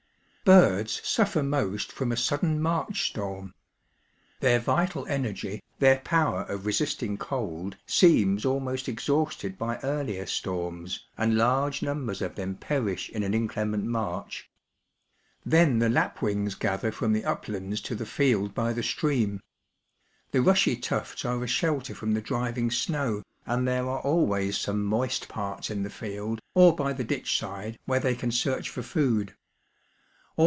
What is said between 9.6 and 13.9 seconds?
earlier storms, imd large numbers of them perish in im inclement